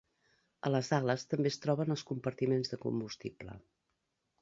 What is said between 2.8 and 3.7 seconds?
combustible.